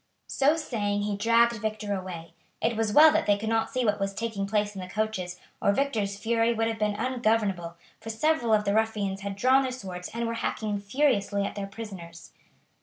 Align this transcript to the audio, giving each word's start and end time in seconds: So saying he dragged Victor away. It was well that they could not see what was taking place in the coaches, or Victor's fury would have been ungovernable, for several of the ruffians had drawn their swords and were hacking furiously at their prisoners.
So 0.25 0.55
saying 0.57 1.03
he 1.03 1.15
dragged 1.15 1.57
Victor 1.61 1.93
away. 1.93 2.33
It 2.59 2.75
was 2.75 2.91
well 2.91 3.11
that 3.11 3.27
they 3.27 3.37
could 3.37 3.49
not 3.49 3.69
see 3.69 3.85
what 3.85 3.99
was 3.99 4.15
taking 4.15 4.47
place 4.47 4.73
in 4.73 4.81
the 4.81 4.89
coaches, 4.89 5.39
or 5.61 5.71
Victor's 5.73 6.17
fury 6.17 6.55
would 6.55 6.65
have 6.67 6.79
been 6.79 6.95
ungovernable, 6.95 7.75
for 7.99 8.09
several 8.09 8.51
of 8.51 8.65
the 8.65 8.73
ruffians 8.73 9.21
had 9.21 9.35
drawn 9.35 9.61
their 9.61 9.71
swords 9.71 10.09
and 10.11 10.25
were 10.25 10.33
hacking 10.41 10.79
furiously 10.79 11.43
at 11.45 11.53
their 11.53 11.67
prisoners. 11.67 12.31